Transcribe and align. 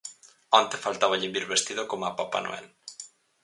Onte 0.59 0.77
faltáballe 0.85 1.31
vir 1.33 1.45
vestido 1.53 1.83
coma 1.91 2.15
Papá 2.19 2.39
Noel. 2.45 2.67